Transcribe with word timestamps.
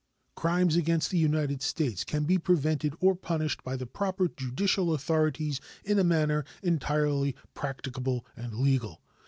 Crimes 0.35 0.75
against 0.77 1.11
the 1.11 1.19
United 1.19 1.61
States 1.61 2.03
can 2.03 2.23
be 2.23 2.39
prevented 2.39 2.95
or 2.99 3.13
punished 3.13 3.63
by 3.63 3.75
the 3.75 3.85
proper 3.85 4.27
judicial 4.27 4.95
authorities 4.95 5.61
in 5.85 5.99
a 5.99 6.03
manner 6.03 6.43
entirely 6.63 7.35
practicable 7.53 8.25
and 8.35 8.55
legal. 8.55 8.99